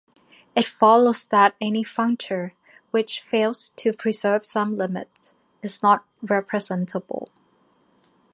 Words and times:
It 0.55 0.65
follows 0.65 1.25
that 1.25 1.53
any 1.61 1.83
functor 1.83 2.53
which 2.89 3.21
fails 3.21 3.69
to 3.75 3.93
preserve 3.93 4.47
some 4.47 4.75
limit 4.75 5.11
is 5.61 5.83
not 5.83 6.05
representable. 6.23 7.29